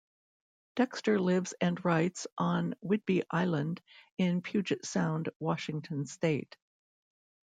Dexter 0.77 1.19
lives 1.19 1.53
and 1.61 1.85
writes 1.85 2.25
on 2.35 2.73
Whidbey 2.83 3.21
Island 3.29 3.83
in 4.17 4.41
Puget 4.41 4.83
Sound, 4.83 5.29
Washington 5.39 6.07
state. 6.07 6.57